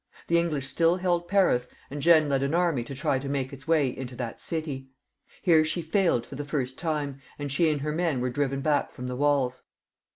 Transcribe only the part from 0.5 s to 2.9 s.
still held Paris, and Jeanne led an army